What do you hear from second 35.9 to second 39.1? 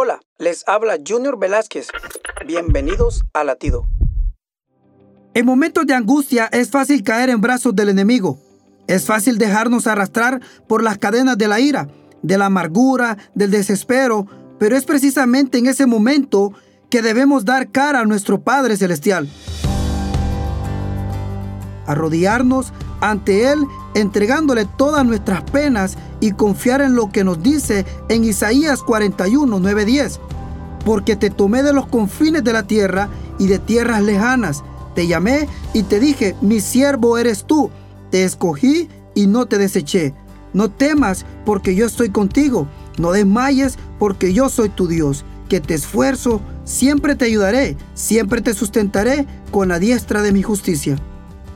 dije, mi siervo eres tú. Te escogí